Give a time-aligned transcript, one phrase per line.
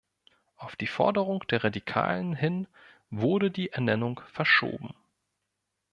[0.57, 2.65] Auf die Forderung der Radikalen hin
[3.11, 4.95] wurde die Ernennung verschoben.